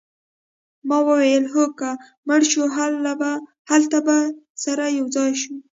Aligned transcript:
ما 0.87 0.97
وویل 1.09 1.45
هو 1.53 1.63
که 1.79 1.89
مړه 2.27 2.45
شوو 2.51 2.67
هلته 3.69 3.97
به 4.07 4.17
سره 4.63 4.85
یوځای 4.99 5.31
شو 5.41 5.53